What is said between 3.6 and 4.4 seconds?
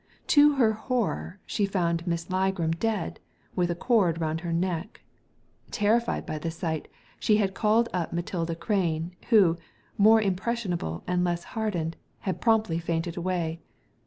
a cord